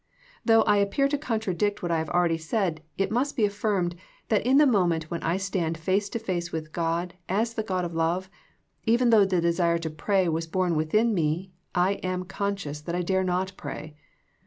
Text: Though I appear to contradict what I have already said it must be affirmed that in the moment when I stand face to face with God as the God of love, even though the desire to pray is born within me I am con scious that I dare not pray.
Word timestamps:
Though 0.43 0.63
I 0.63 0.77
appear 0.77 1.07
to 1.09 1.17
contradict 1.19 1.83
what 1.83 1.91
I 1.91 1.99
have 1.99 2.09
already 2.09 2.39
said 2.39 2.81
it 2.97 3.11
must 3.11 3.35
be 3.37 3.45
affirmed 3.45 3.95
that 4.29 4.43
in 4.43 4.57
the 4.57 4.65
moment 4.65 5.11
when 5.11 5.21
I 5.21 5.37
stand 5.37 5.77
face 5.77 6.09
to 6.09 6.17
face 6.17 6.51
with 6.51 6.71
God 6.73 7.13
as 7.29 7.53
the 7.53 7.61
God 7.61 7.85
of 7.85 7.93
love, 7.93 8.27
even 8.87 9.11
though 9.11 9.25
the 9.25 9.39
desire 9.39 9.77
to 9.77 9.91
pray 9.91 10.27
is 10.27 10.47
born 10.47 10.75
within 10.75 11.13
me 11.13 11.51
I 11.75 11.99
am 12.01 12.23
con 12.23 12.55
scious 12.55 12.83
that 12.85 12.95
I 12.95 13.03
dare 13.03 13.23
not 13.23 13.51
pray. 13.57 13.95